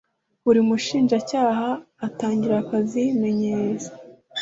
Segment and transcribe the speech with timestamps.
[0.43, 1.67] buri mushinjacyaha
[2.05, 3.91] atangira akazi yimenyereza